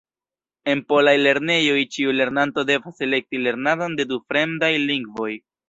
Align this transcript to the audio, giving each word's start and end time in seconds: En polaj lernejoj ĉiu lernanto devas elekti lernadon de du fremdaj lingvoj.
En 0.71 0.79
polaj 0.93 1.13
lernejoj 1.23 1.77
ĉiu 1.97 2.15
lernanto 2.21 2.65
devas 2.71 3.05
elekti 3.11 3.45
lernadon 3.45 4.01
de 4.03 4.09
du 4.15 4.21
fremdaj 4.27 4.75
lingvoj. 4.91 5.33